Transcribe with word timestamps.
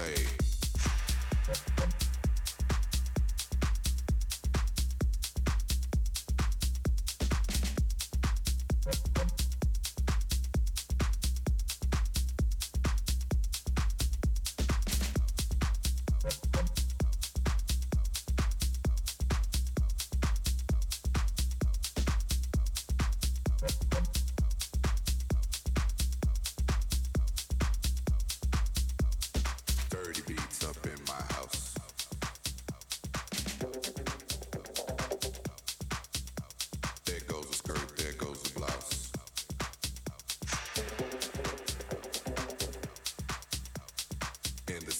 play. 0.00 1.99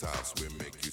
styles 0.00 0.32
will 0.40 0.56
make 0.56 0.82
you 0.82 0.89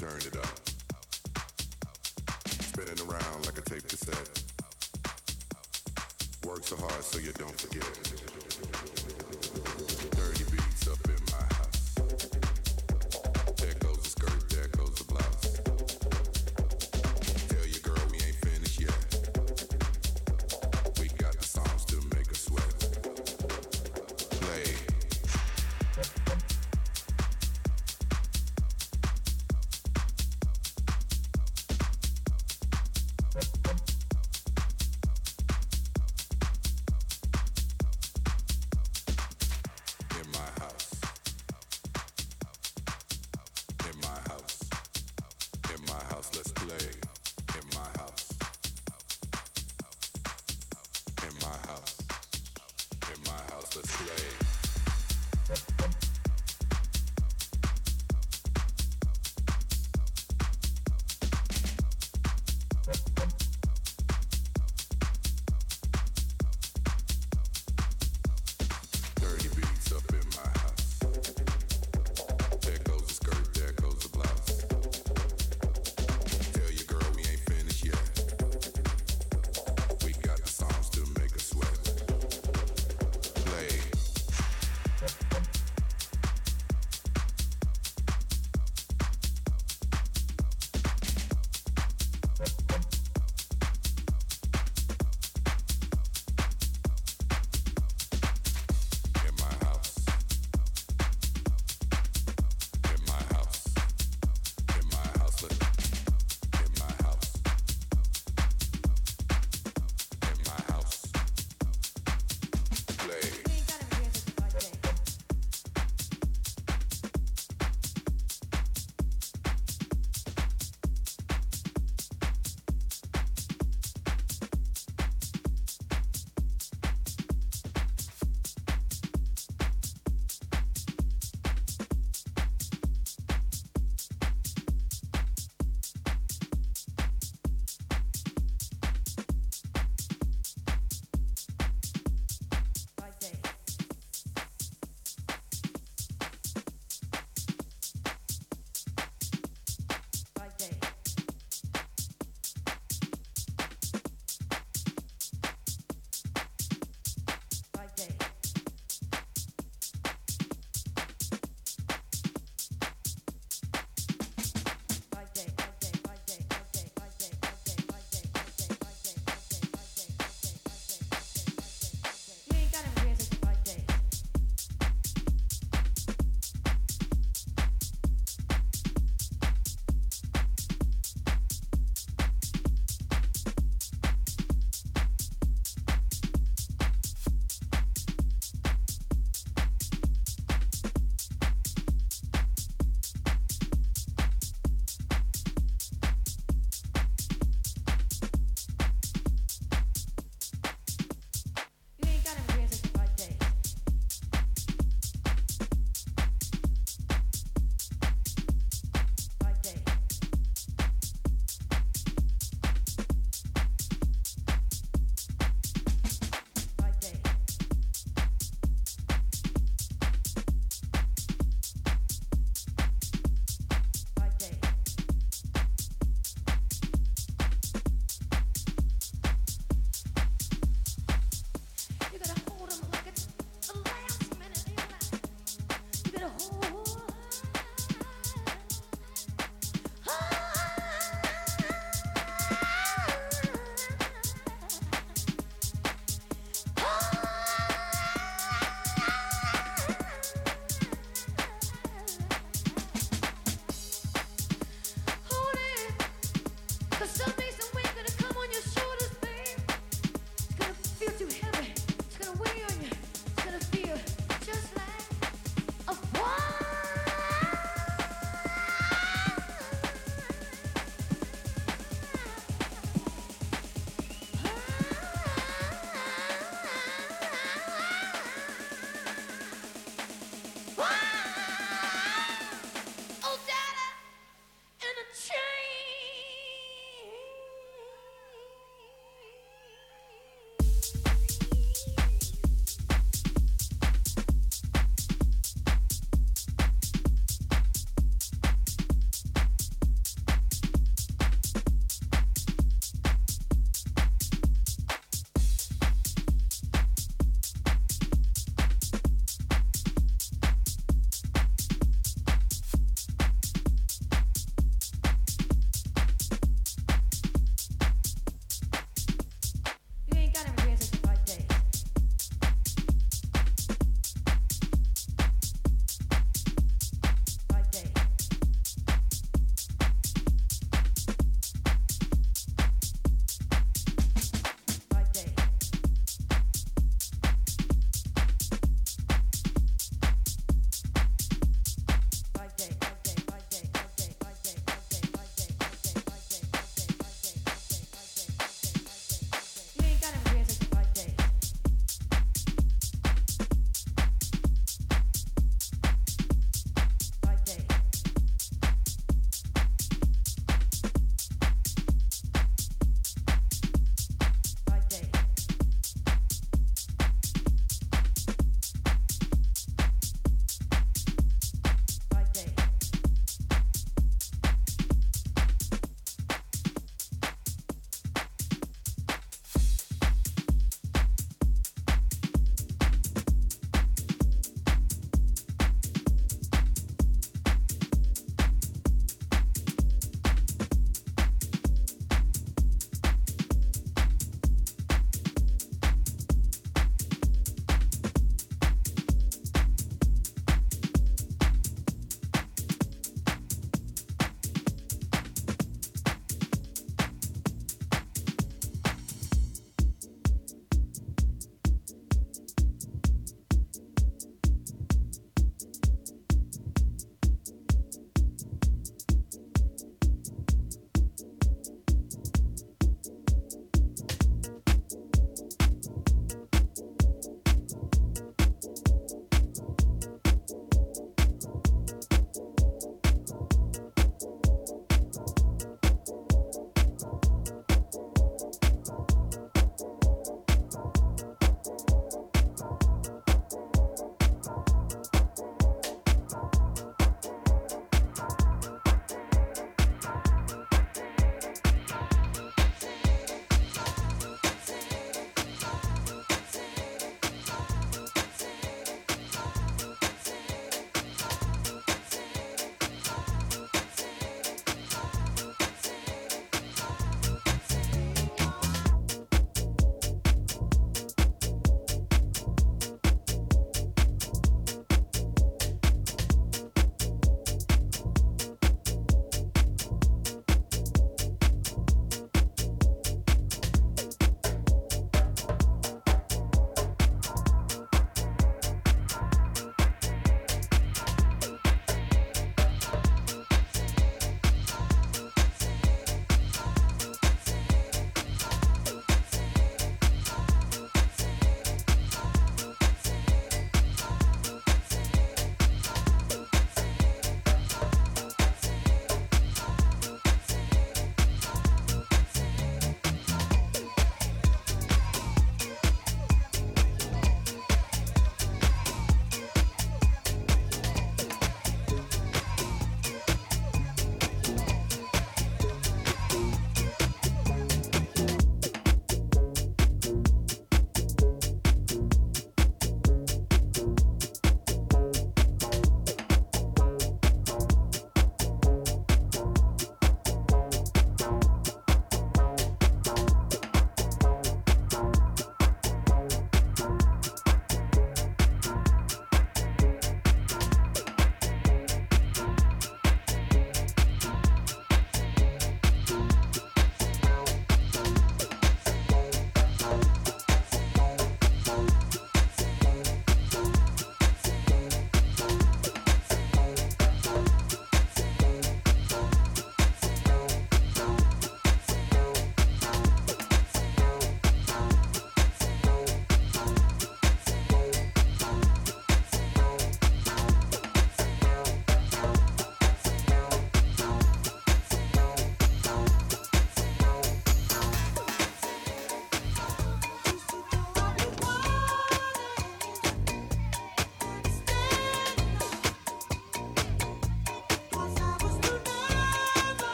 turn 0.00 0.16
it 0.20 0.34
up. 0.34 0.58
Spinning 2.46 3.06
around 3.06 3.44
like 3.44 3.58
a 3.58 3.60
tape 3.60 3.86
cassette. 3.86 4.42
Work 6.46 6.64
so 6.64 6.76
hard 6.76 7.04
so 7.04 7.18
you 7.18 7.32
don't 7.32 7.60
forget. 7.60 8.29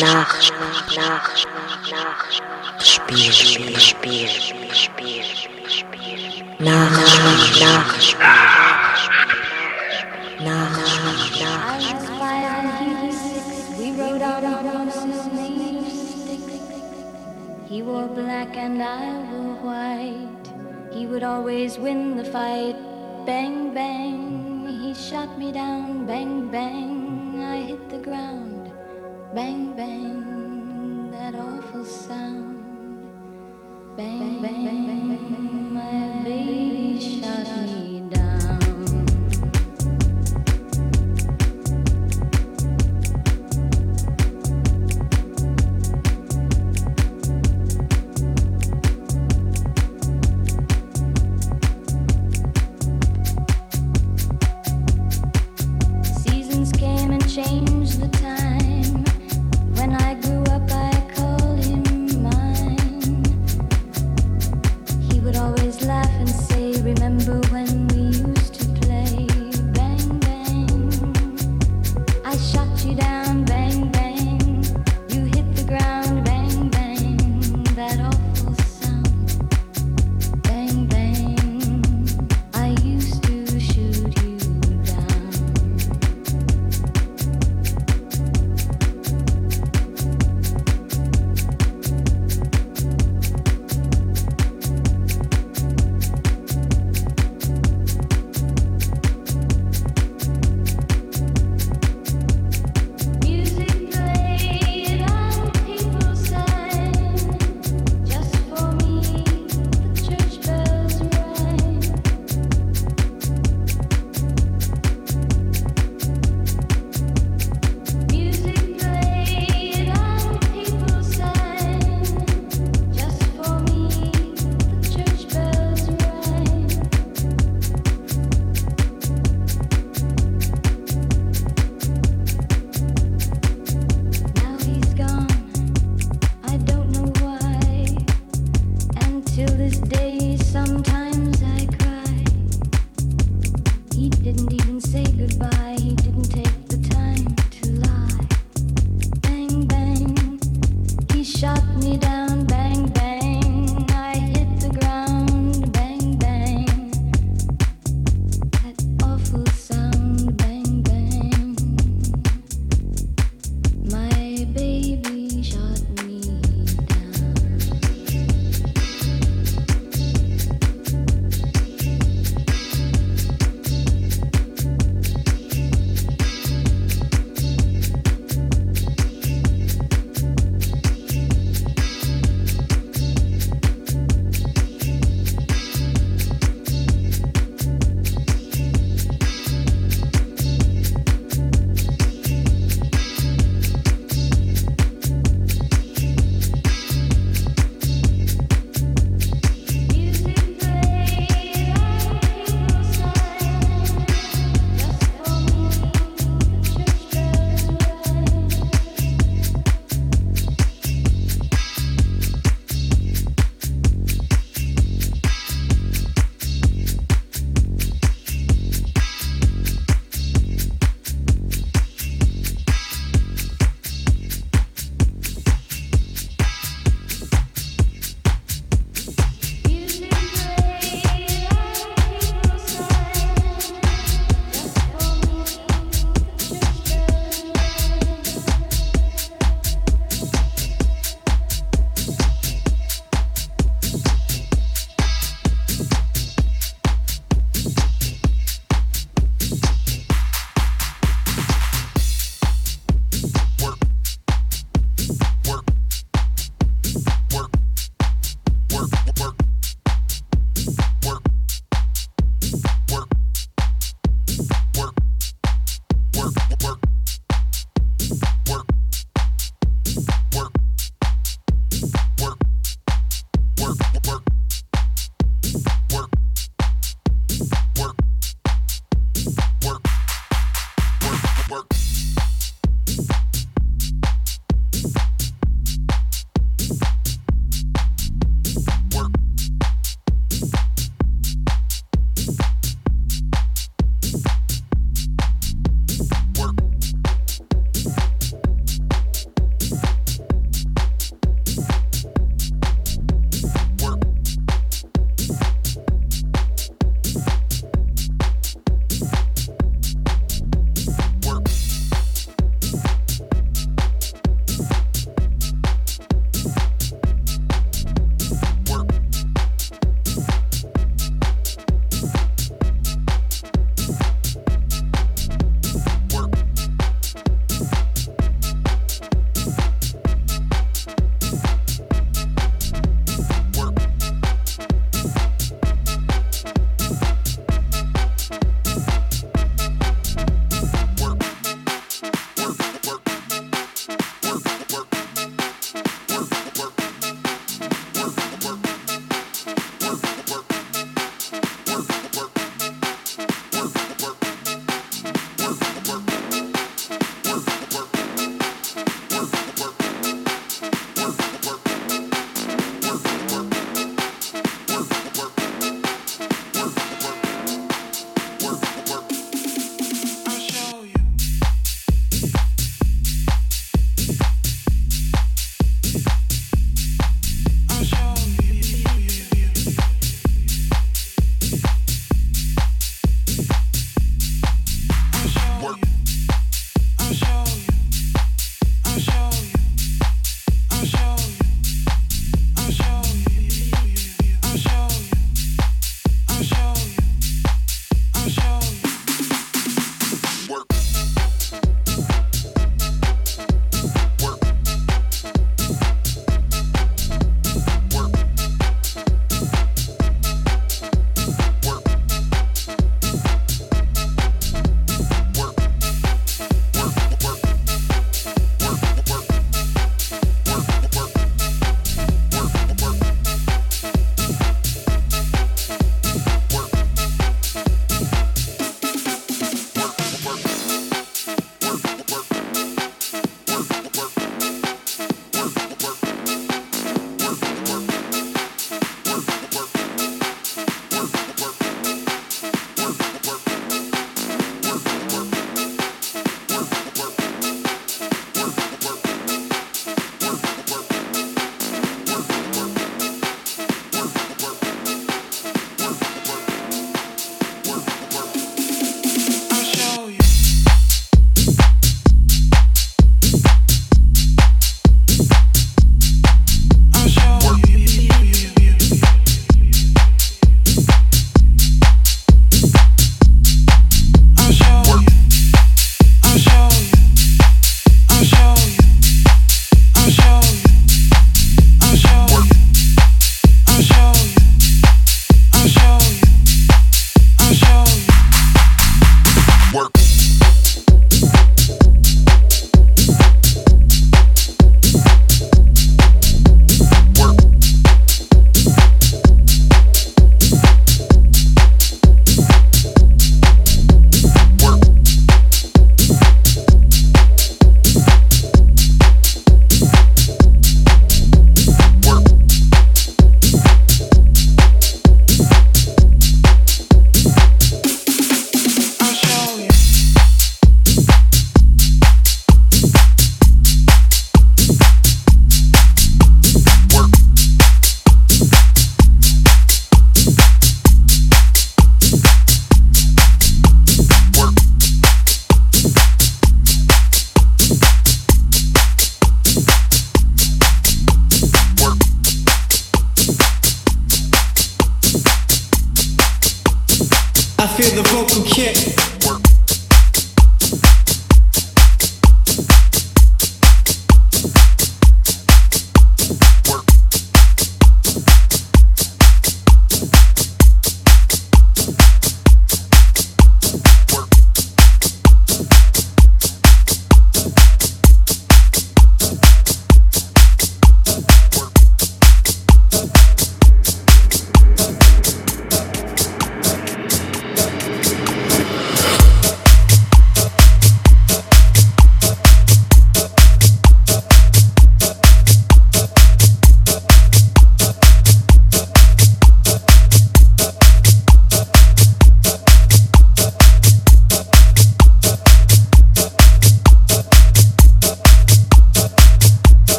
那 0.00 0.24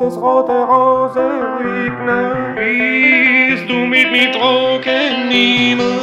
wird 0.00 0.12
es 0.12 0.16
rote 0.16 0.52
Rose 0.52 1.20
regnen. 1.60 2.56
Willst 2.56 3.68
du 3.68 3.74
mit 3.74 4.10
mir 4.10 4.32
trocken 4.32 5.28
nehmen? 5.28 6.00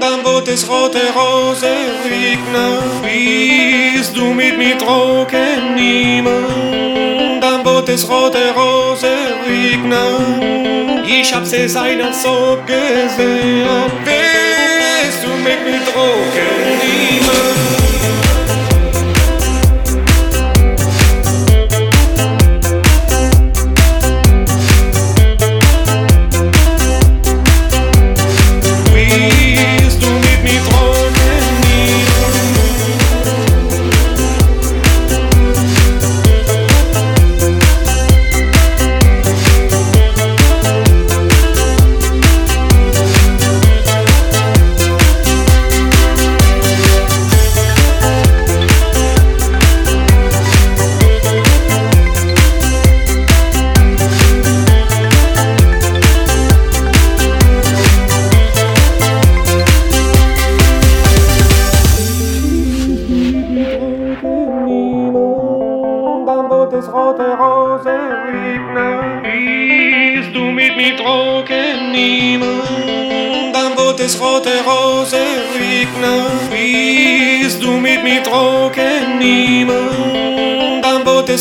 Dann 0.00 0.24
wird 0.24 0.48
es 0.48 0.68
rote 0.68 1.00
Rose 1.14 1.66
regnen. 2.04 2.78
Willst 3.02 4.16
du 4.16 4.32
mit 4.32 4.56
mir 4.58 4.78
trocken 4.78 5.74
nehmen? 5.74 7.40
Dann 7.40 7.64
wird 7.64 7.88
es 7.88 8.08
rote 8.08 8.54
Rose 8.54 9.12
regnen. 9.48 11.04
Ich 11.04 11.34
hab 11.34 11.44
sie 11.44 11.68
seiner 11.68 12.12
so 12.12 12.58
gesehen. 12.66 13.66
Willst 14.04 15.24
du 15.24 15.28
mit 15.42 15.64
mir 15.64 15.84
trocken 15.84 16.78
nehmen? 16.82 17.71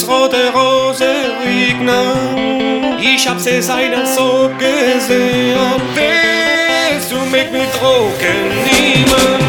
Es 0.01 0.07
rote 0.07 0.51
Rose 0.51 1.05
regnen. 1.45 2.97
Ich 2.99 3.27
hab 3.27 3.39
sie 3.39 3.61
seiner 3.61 4.03
so 4.03 4.49
gesehen. 4.57 5.59
Willst 5.93 7.11
du 7.11 7.17
mit 7.17 7.51
mir 7.51 7.71
trocken 7.71 8.49
nehmen? 8.65 9.40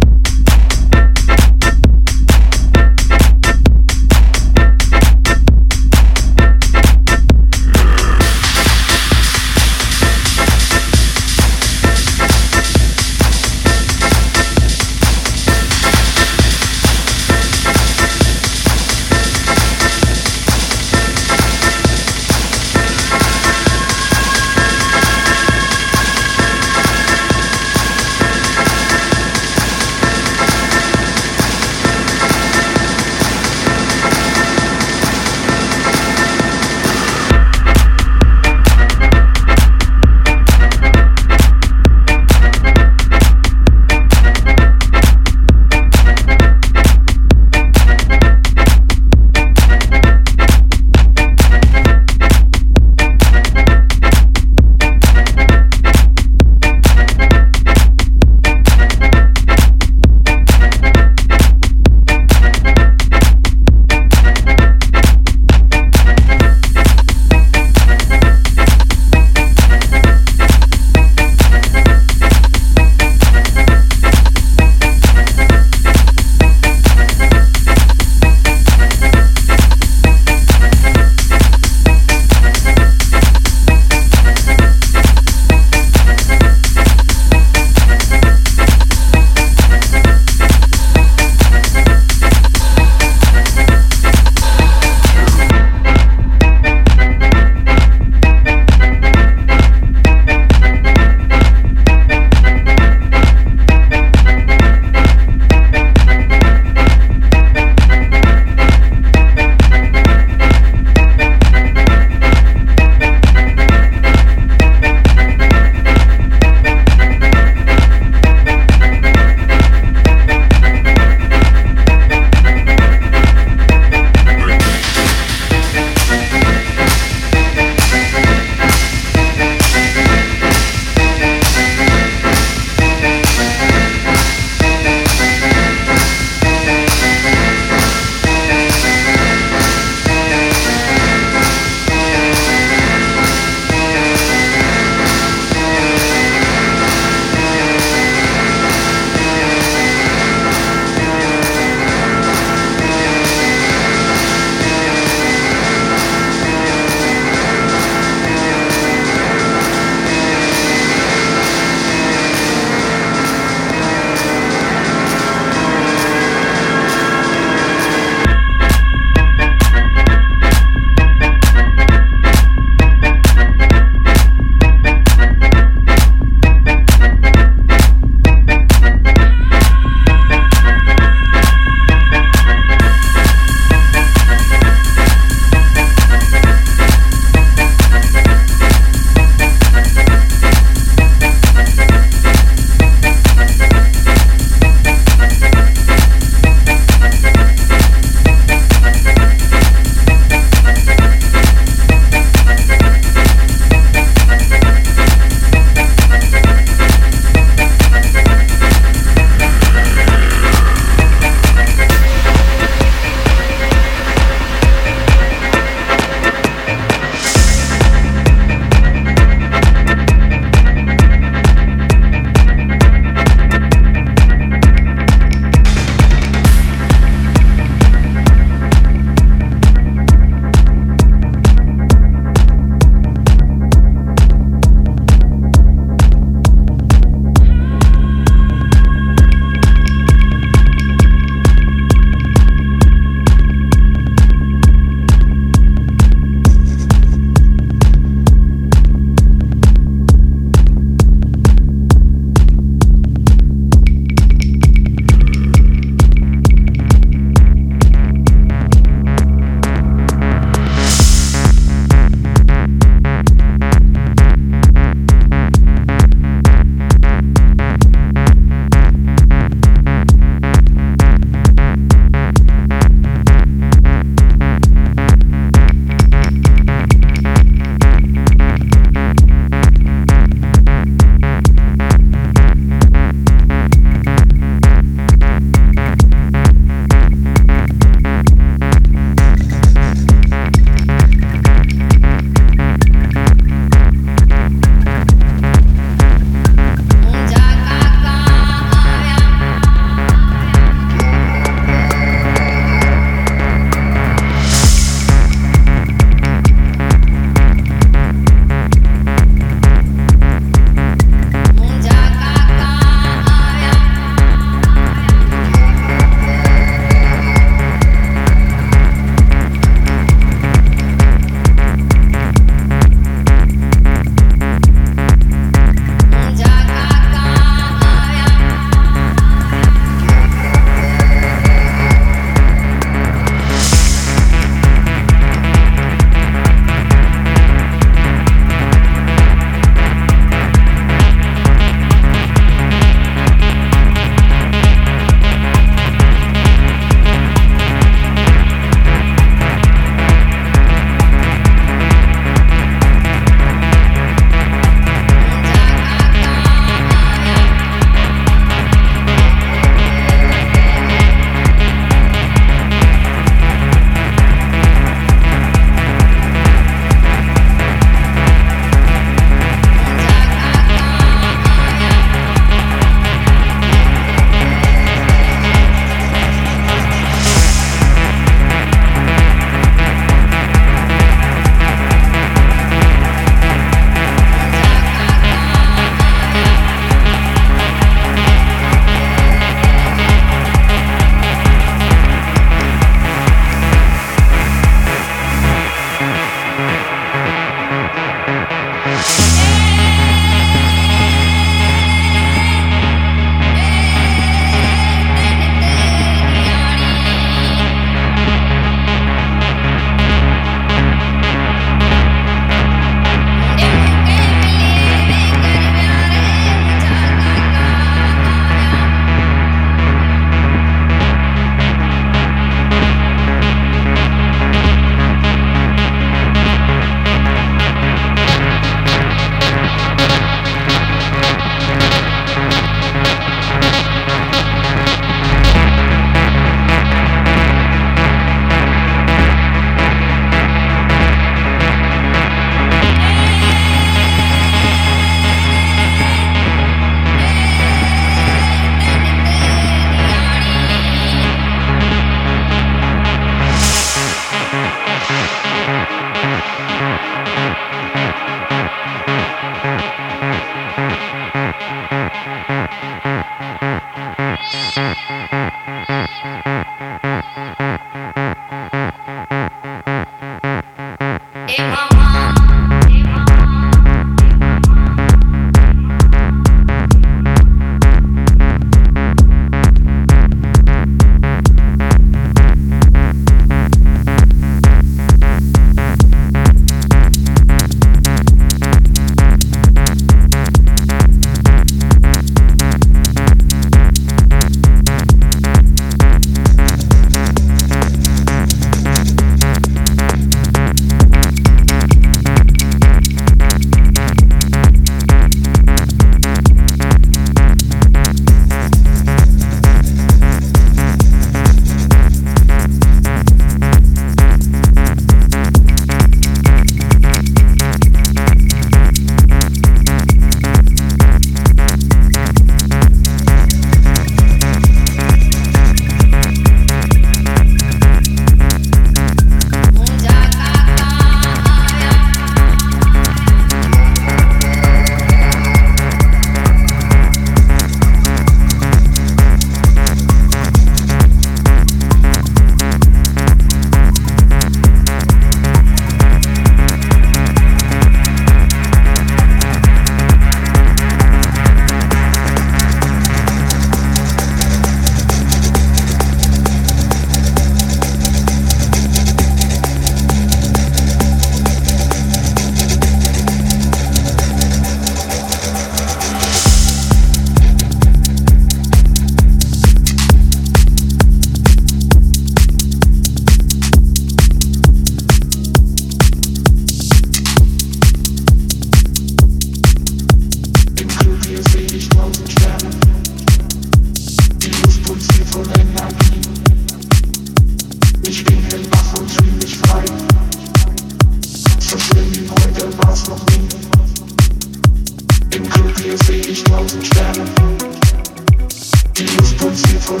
pulsiert 599.36 599.82
voll 599.82 600.00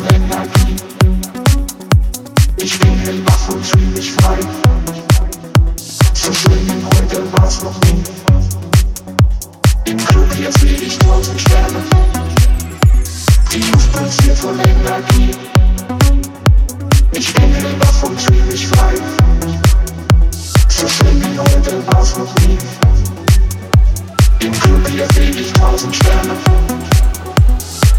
Ich 2.56 2.78
bin 2.78 2.98
hellwach 2.98 3.48
und 3.48 3.64
frei. 4.10 4.38
So 6.14 6.32
schön 6.32 6.66
wie 6.66 6.84
heute 6.84 7.22
war's 7.32 7.62
noch 7.62 7.78
nie. 7.82 8.02
Im 9.90 9.96
Club 9.98 10.28
jetzt 10.40 10.60
seh 10.60 10.98
tausend 10.98 11.40
Sterne. 11.40 11.82
Die 13.52 13.60
Luft 13.70 13.92
pulsiert 13.92 14.38
voll 14.38 14.54
Energie. 14.54 15.36
Ich 17.12 17.32
bin 17.34 17.54
hellwach 17.54 18.02
und 18.02 18.20
frei. 18.20 18.94
So 20.68 20.88
schön 20.88 21.20
wie 21.20 21.38
heute 21.38 21.86
war's 21.86 22.16
noch 22.18 22.34
nie. 22.46 22.58
Im 24.40 24.52
Club 24.52 24.88
jetzt 24.96 25.14
seh 25.14 25.52
tausend 25.52 25.94
Sterne. 25.94 26.95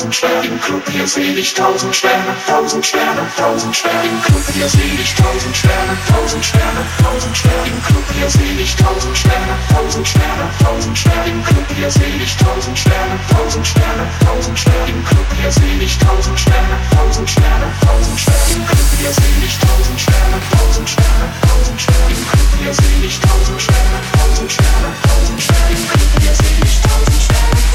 tausend 0.00 0.14
Sterne, 0.14 0.58
Club 0.64 0.82
hier 0.88 1.06
seh 1.06 1.34
ich 1.34 1.52
tausend 1.52 1.94
Sterne, 1.94 2.32
tausend 2.46 2.86
Sterne, 2.86 3.20
tausend 3.36 3.76
Sterne, 3.76 4.08
Club 4.24 4.44
hier 4.54 4.66
seh 4.66 4.96
ich 4.96 5.14
tausend 5.14 5.54
Sterne, 5.54 5.94
tausend 6.08 6.42
Sterne, 6.42 6.82
tausend 7.02 7.36
Sterne, 7.36 7.76
Club 7.84 8.04
hier 8.16 8.30
seh 8.30 8.62
ich 8.62 8.76
tausend 8.76 9.18
Sterne, 9.18 9.54
tausend 9.68 10.08
Sterne, 10.08 10.48
tausend 10.64 10.96
Sterne, 10.96 11.42
Club 11.44 11.66
hier 11.76 11.90
seh 11.90 12.16
ich 12.16 12.36
tausend 12.38 12.78
Sterne, 12.78 13.16
tausend 13.28 13.66
Sterne, 13.66 14.04
tausend 14.24 14.58
Sterne, 14.58 15.02
Club 15.04 15.28
hier 15.36 15.52
seh 15.52 15.84
ich 15.84 15.98
tausend 15.98 16.40
Sterne, 16.40 16.76
tausend 16.96 17.28
Sterne, 17.28 17.66
tausend 17.84 18.20
Sterne, 18.20 18.64
Club 18.72 18.88
hier 18.96 19.12
seh 19.12 19.44
ich 19.44 19.58
tausend 19.60 20.00
Sterne, 20.00 20.36
tausend 20.56 20.88
Sterne, 20.88 21.26
tausend 21.44 21.80
Sterne, 21.80 22.16
Club 22.32 22.48
hier 22.56 22.72
seh 22.72 23.04
ich 23.04 23.20
tausend 23.20 23.60
Sterne, 23.60 23.98
tausend 24.16 24.48
Sterne, 24.48 24.88
tausend 25.04 25.42
Sterne, 25.44 25.76
Club 25.92 26.10
hier 26.24 26.34
seh 26.40 26.56
ich 26.64 26.80
tausend 26.88 27.20
Sterne, 27.20 27.69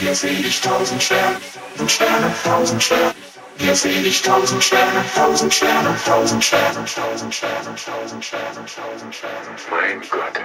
Hier 0.00 0.14
seh 0.14 0.28
ich 0.28 0.60
tausend 0.60 1.02
Sterne, 1.02 1.36
tausend 1.74 1.90
Sterne, 1.90 2.32
tausend 2.44 2.82
Sterne. 2.82 3.14
Hier 3.58 3.74
seh 3.74 3.90
ich 3.90 4.22
tausend 4.22 4.62
Sterne, 4.62 5.04
tausend 5.14 5.52
Sterne, 5.52 5.96
tausend 6.06 6.44
Sterne, 6.44 6.84
tausend 6.84 7.34
Sterne, 7.34 7.74
tausend 7.74 8.24
Sterne, 8.24 8.54
tausend 8.54 9.14
Sterne. 9.14 9.56
Mein 9.70 10.00
Gott, 10.08 10.37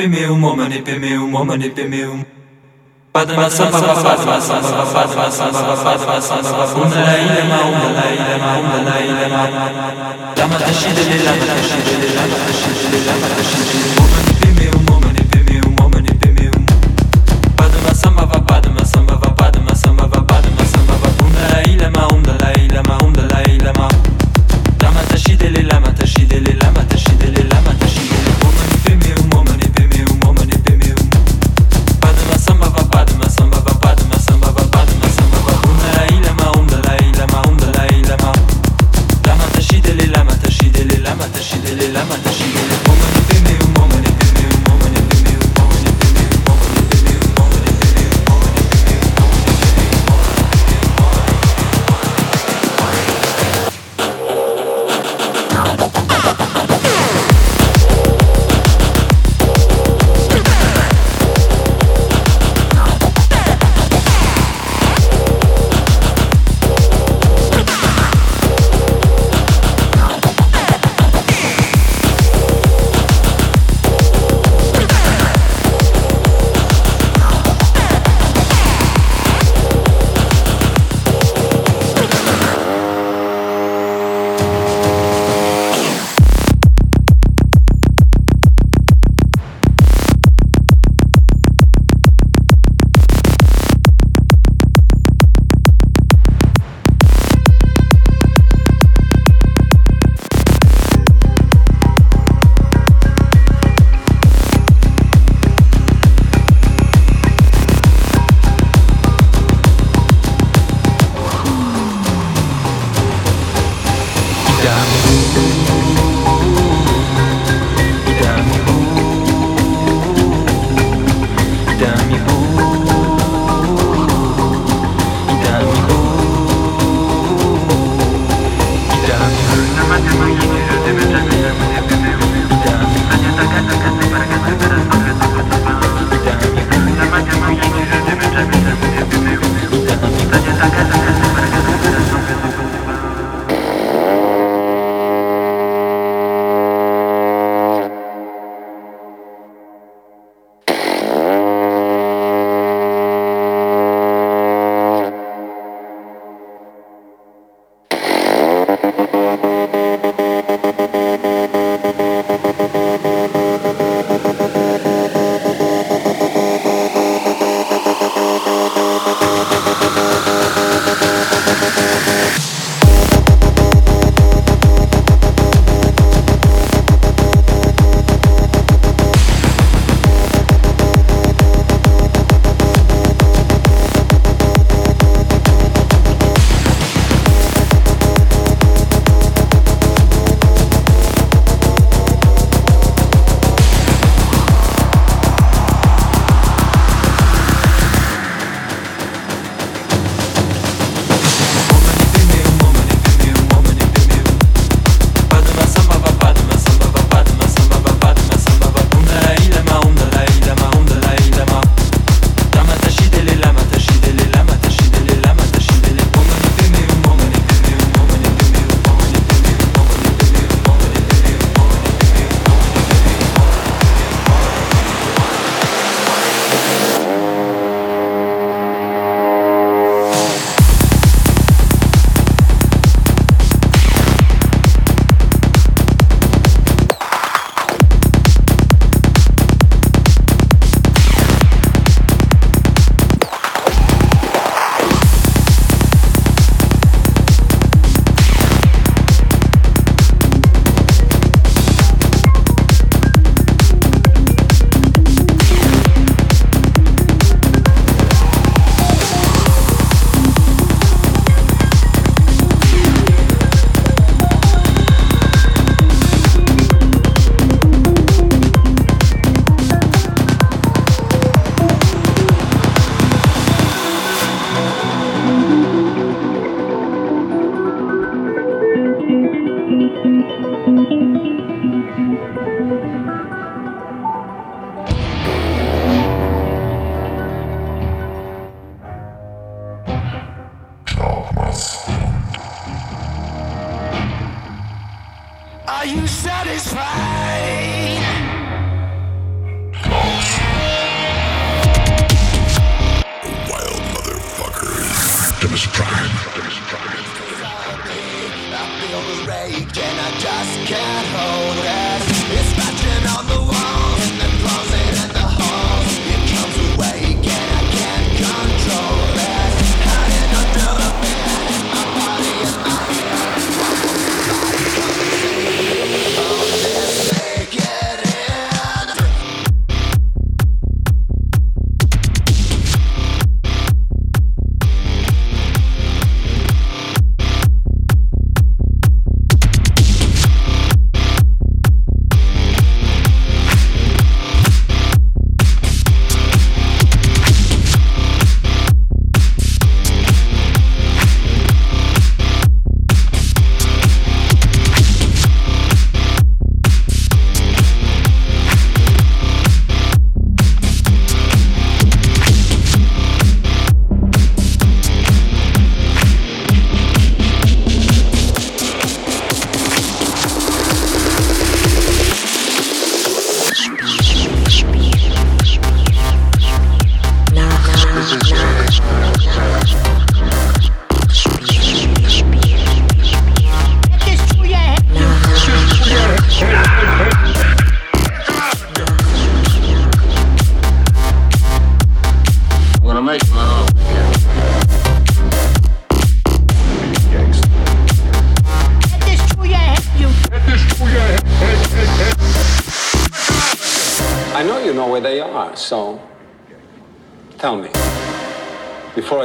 pemeum, 0.00 0.42
omani 0.44 0.78
pemeum, 0.82 1.34
omani 1.34 1.68
pemeum. 1.76 2.24
Padma 3.12 3.50
samba 3.50 3.78
samba 3.78 4.36
padma 4.94 5.30
samba 5.30 5.74
va 5.74 5.82
padma 5.84 6.20
samba 6.28 6.64
va 6.64 6.80
um 6.80 6.90
la 7.06 7.14
ilma 7.26 7.58
um 7.68 7.82
la 7.96 8.06
ilma 8.16 8.50
um 8.60 8.72
la 8.86 8.96
ilma 9.08 9.42
lama 10.38 10.56
tashidele 10.64 11.16
lama 11.26 11.44
tashidele 11.50 12.08
lama 12.16 12.36
tashidele 12.46 12.98
lama 13.08 13.28
tashidele 13.36 14.59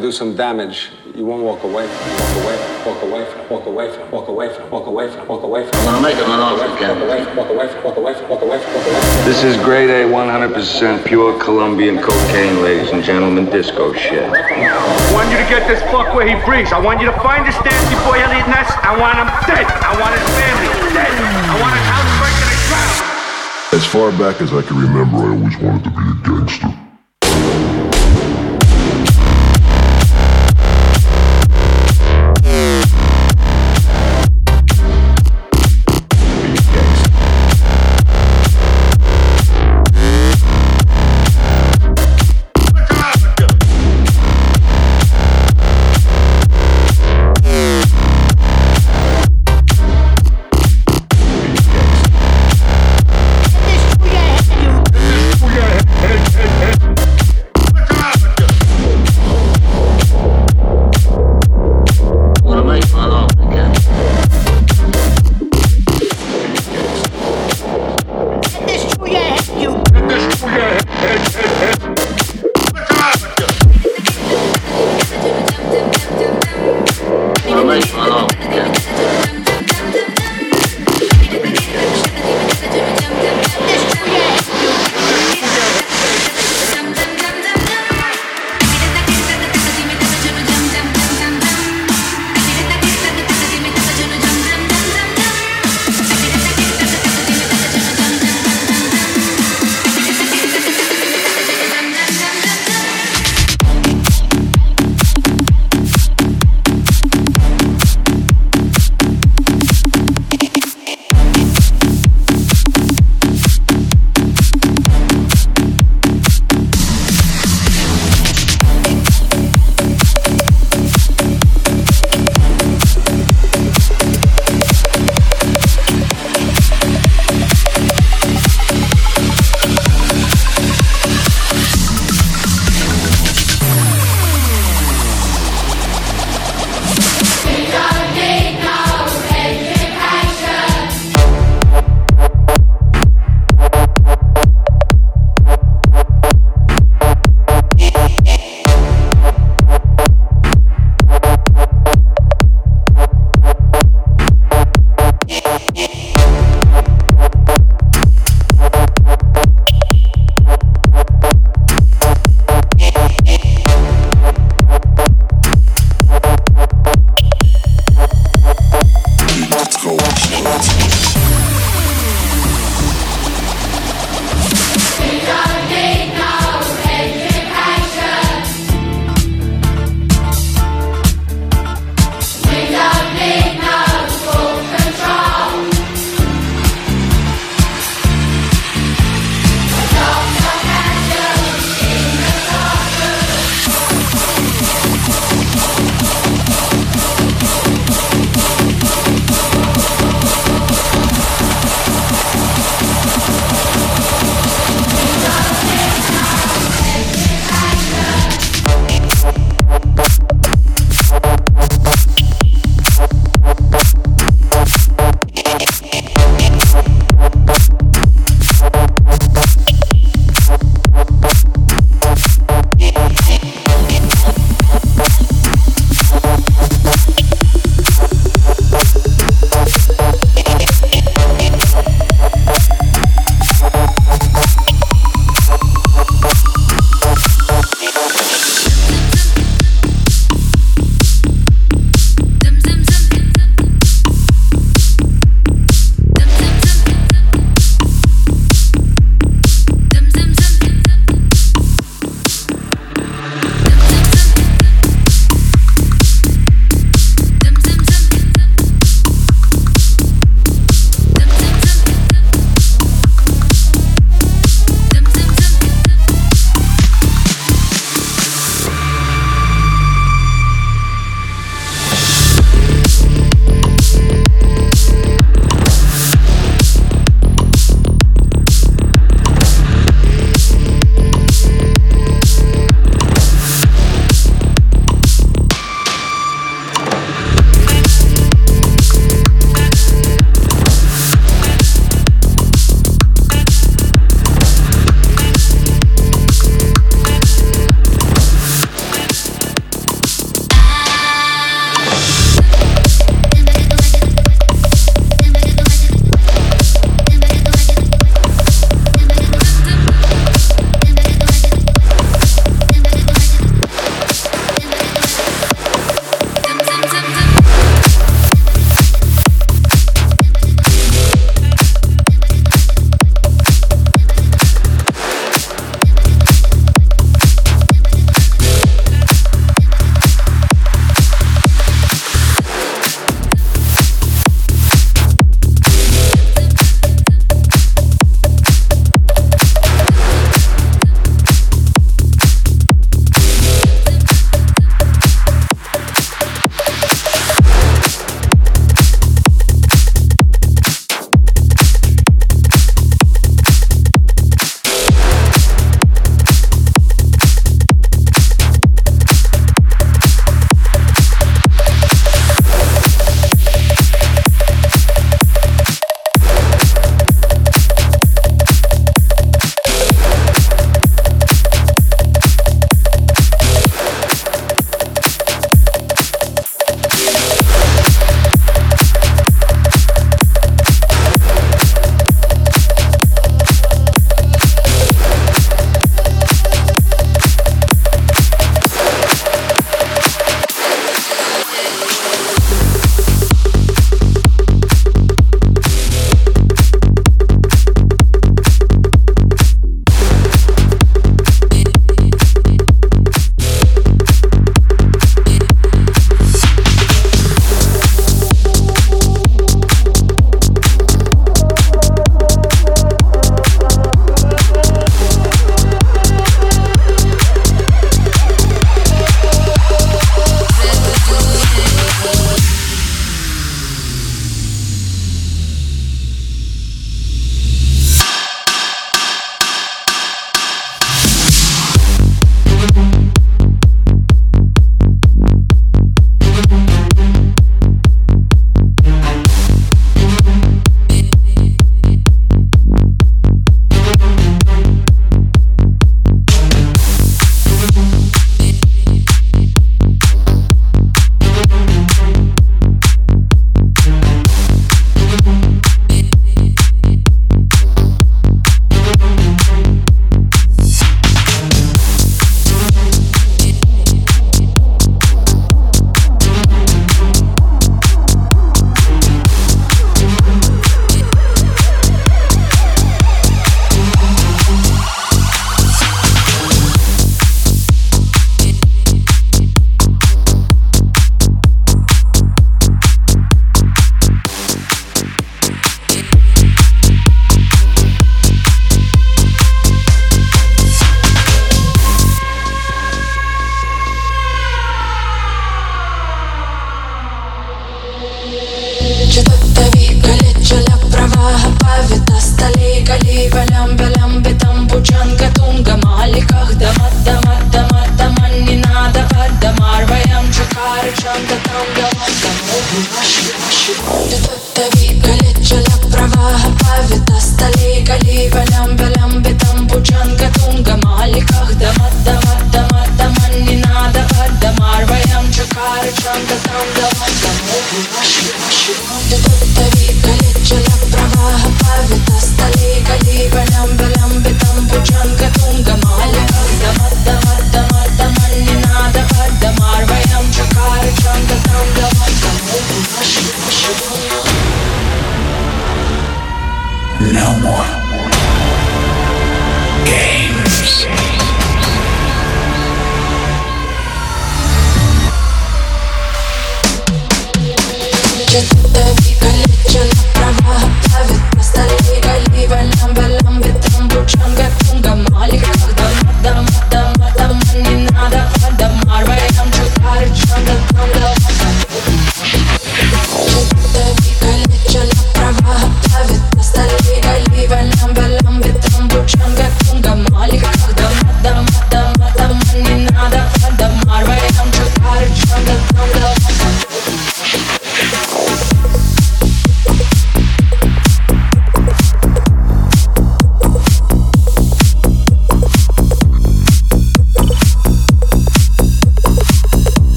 do 0.00 0.10
some 0.10 0.34
damage, 0.34 0.90
you 1.14 1.24
won't 1.26 1.42
walk 1.42 1.62
away 1.62 1.86
from 1.86 2.08
walk 2.16 2.32
away 2.40 2.56
walk 2.86 3.02
away 3.02 3.24
from 3.26 3.50
walk 3.50 3.66
away 3.66 3.92
from 3.92 4.10
walk 4.10 4.28
away 4.28 4.48
from 4.54 4.70
walk 4.70 4.86
away 4.86 5.10
from 5.10 5.28
walk 5.28 5.42
away 5.42 5.66
from 5.66 5.76
I'm 5.80 5.84
gonna 5.84 6.00
make 6.00 6.16
him 6.16 6.30
an 6.30 6.40
offer, 6.40 6.64
walk 6.64 7.00
away 7.02 7.24
from 7.24 7.36
walk 7.36 7.50
away 7.50 7.68
from 7.68 7.84
walk 7.84 7.96
away 7.98 8.14
from 8.14 8.28
walk 8.30 8.42
away 8.42 8.58
from 8.62 8.72
walk 8.72 8.86
away 8.86 9.00
from 9.00 9.24
This 9.28 9.44
is 9.44 9.56
grade 9.58 9.90
A, 9.90 10.08
100% 10.08 11.04
pure 11.04 11.38
Colombian 11.38 12.00
cocaine, 12.00 12.62
ladies 12.62 12.90
and 12.90 13.04
gentlemen, 13.04 13.44
disco 13.46 13.92
shit. 13.92 14.24
I 14.24 15.12
want 15.12 15.30
you 15.30 15.36
to 15.36 15.48
get 15.52 15.68
this 15.68 15.82
fuck 15.92 16.14
where 16.14 16.26
he 16.26 16.34
breathes. 16.46 16.72
I 16.72 16.80
want 16.80 17.00
you 17.00 17.06
to 17.06 17.18
find 17.20 17.46
this 17.46 17.56
Nancy 17.60 17.96
boy 18.08 18.16
Eliot 18.16 18.48
Ness. 18.48 18.70
I 18.80 18.96
want 18.96 19.20
him 19.20 19.28
dead. 19.44 19.66
I 19.68 19.92
want 20.00 20.16
his 20.16 20.24
family 20.32 20.70
dead. 20.96 21.12
I 21.12 21.60
want 21.60 21.76
his 21.76 21.86
house 21.92 22.12
burnt 22.16 22.36
to 22.40 22.46
the 22.48 22.58
ground. 22.72 22.96
As 23.76 23.84
far 23.84 24.08
back 24.16 24.40
as 24.40 24.52
I 24.52 24.62
can 24.62 24.78
remember, 24.80 25.18
I 25.18 25.36
always 25.36 25.56
wanted 25.58 25.84
to 25.84 25.90
be 25.90 26.04
a 26.08 26.14
gangster. 26.24 26.79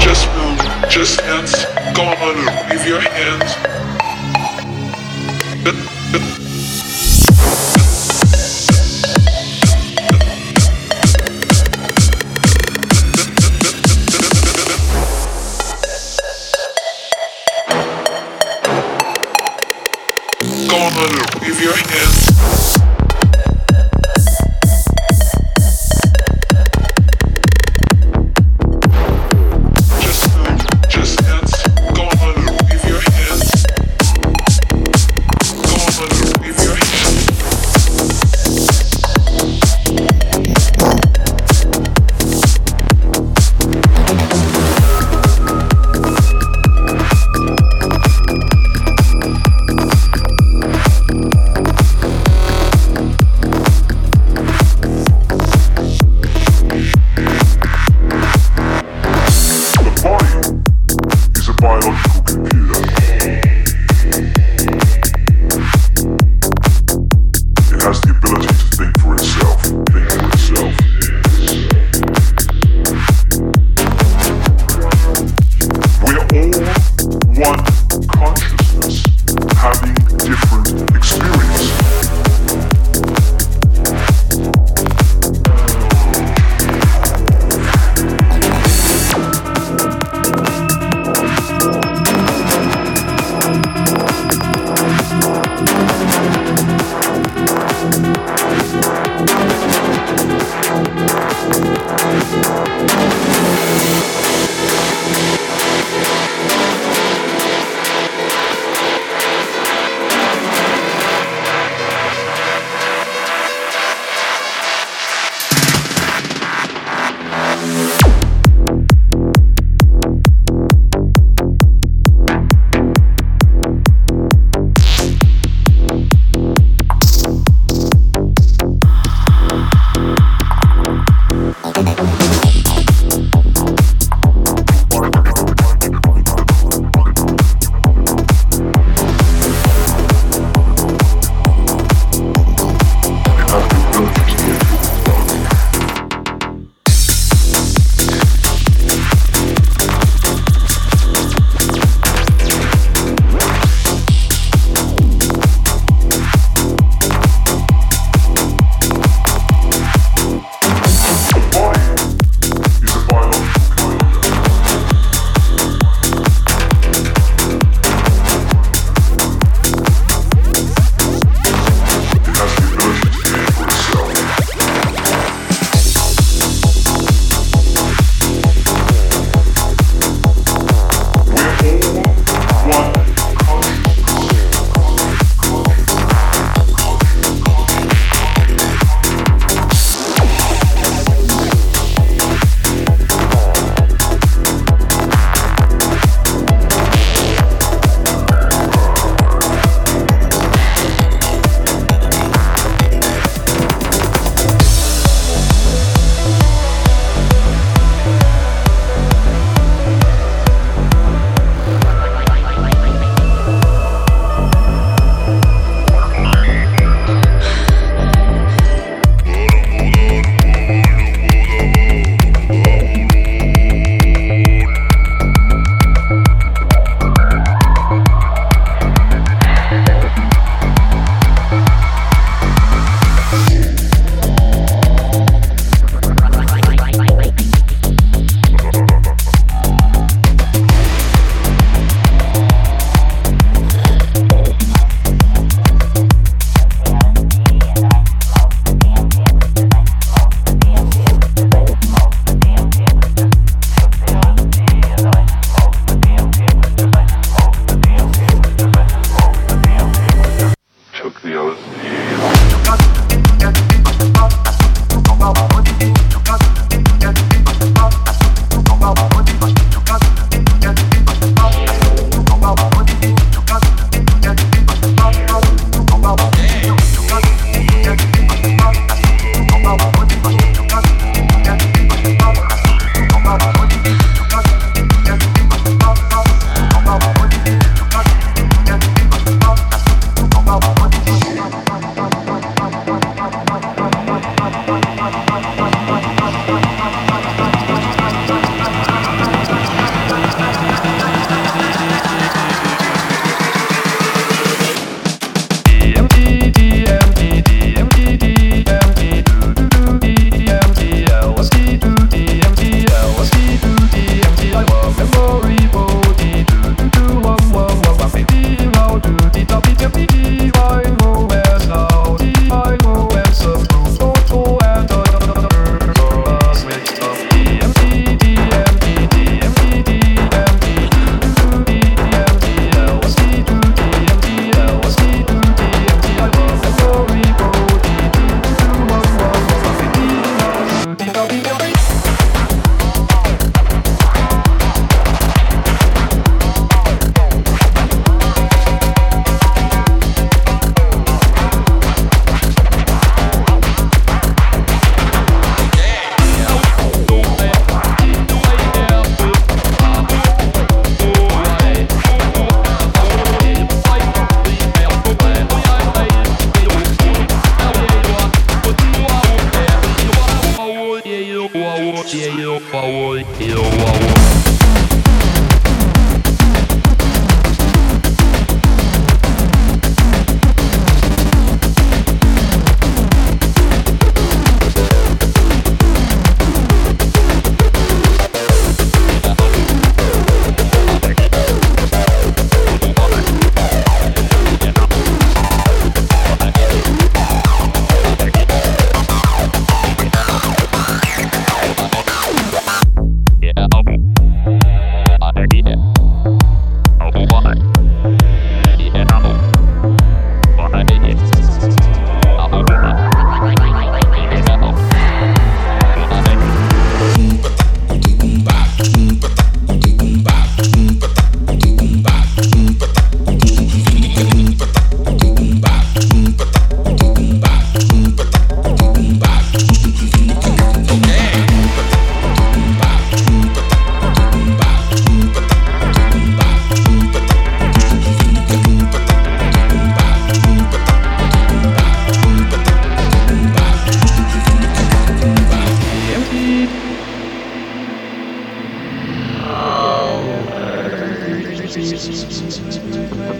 Just 0.00 0.26
move, 0.34 0.58
just 0.88 1.18
dance. 1.18 1.64
Go 1.94 2.02
on, 2.02 2.36
and 2.38 2.68
wave 2.68 2.84
your 2.84 3.00
hands. 3.00 3.54
Go 20.68 20.76
on, 20.76 20.92
and 20.98 21.40
wave 21.40 21.60
your 21.62 21.76
hands. 21.76 22.59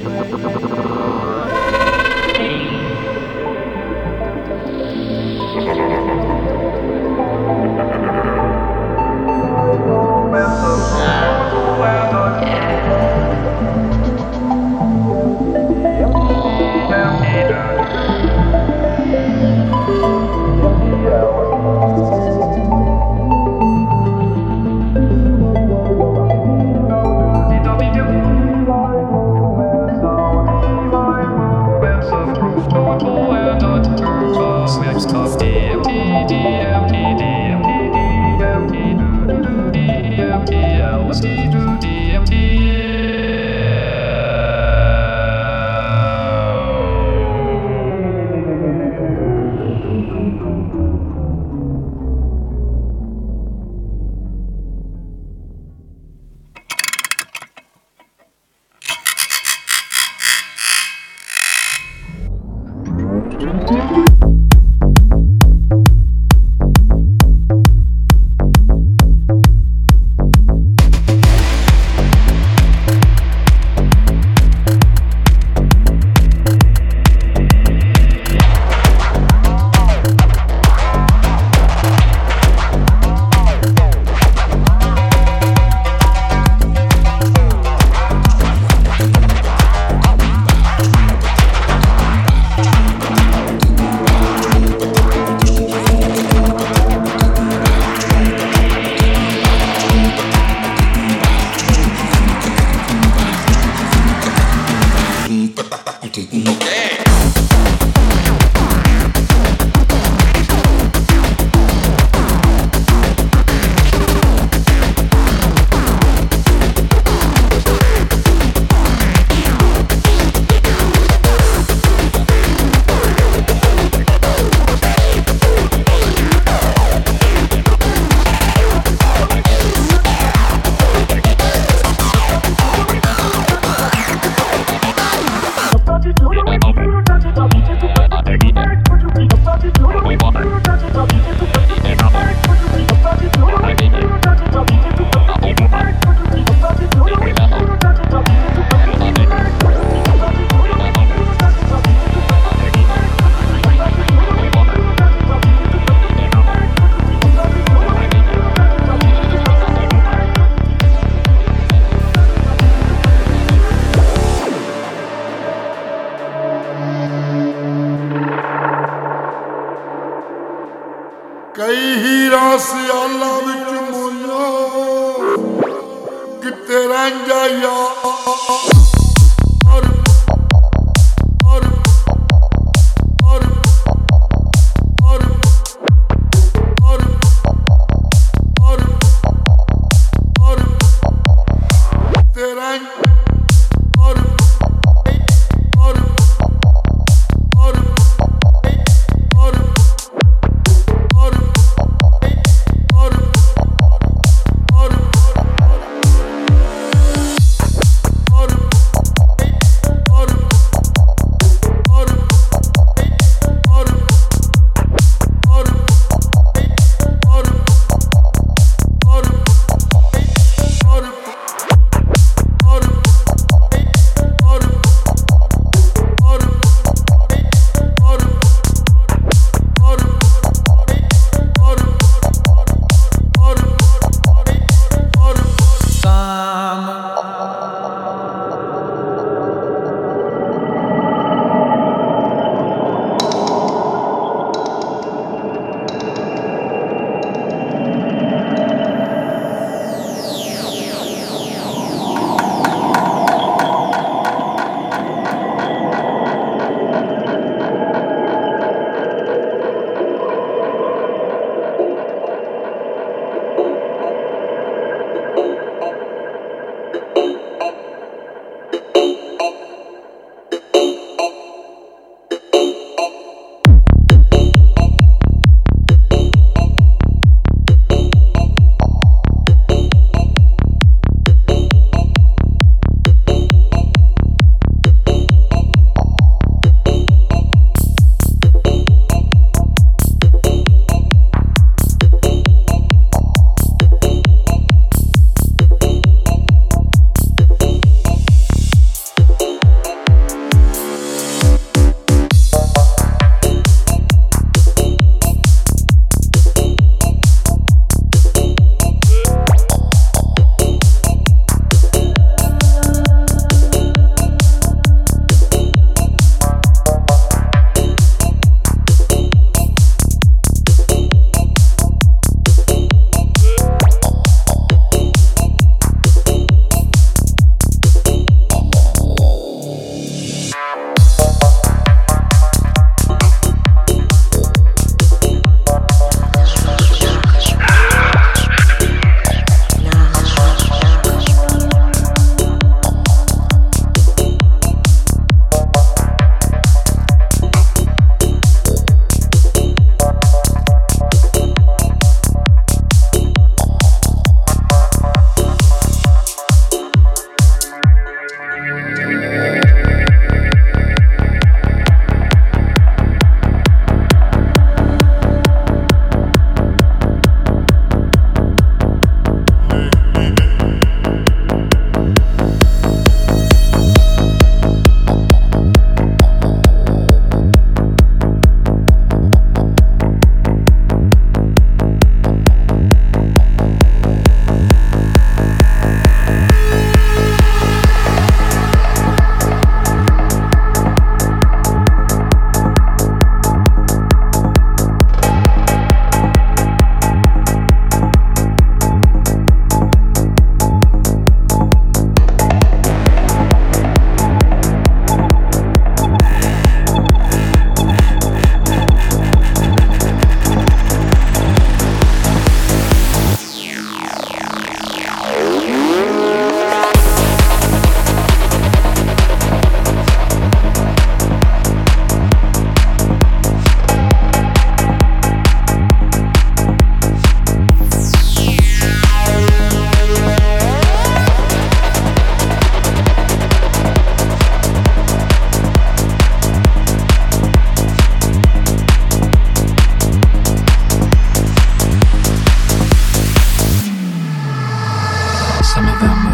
ਕਈ 0.05 0.30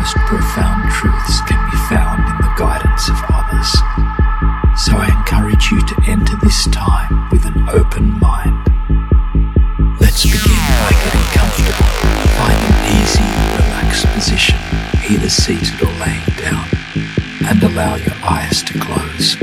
most 0.07 0.26
profound 0.26 0.89
truths 0.93 1.41
can 1.49 1.59
be 1.68 1.76
found 1.91 2.20
in 2.31 2.36
the 2.36 2.55
guidance 2.57 3.09
of 3.09 3.17
others. 3.28 3.70
So 4.78 4.94
I 4.94 5.10
encourage 5.18 5.73
you 5.73 5.81
to 5.81 5.97
enter 6.07 6.36
this 6.43 6.68
time 6.68 7.28
with 7.31 7.44
an 7.44 7.68
open 7.70 8.17
mind. 8.20 8.55
Let's 9.99 10.23
begin 10.23 10.62
by 10.86 10.94
getting 11.02 11.26
comfortable. 11.35 11.91
Find 12.39 12.60
an 12.70 12.78
easy, 13.02 13.26
relaxed 13.59 14.07
position, 14.15 14.59
either 15.10 15.28
seated 15.28 15.83
or 15.83 15.91
laying 15.99 16.31
down, 16.39 16.68
and 17.49 17.60
allow 17.65 17.97
your 17.97 18.15
eyes 18.23 18.62
to 18.62 18.78
close. 18.78 19.35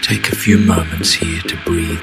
Take 0.00 0.30
a 0.30 0.36
few 0.36 0.58
moments 0.58 1.12
here 1.12 1.40
to 1.40 1.56
breathe 1.64 2.02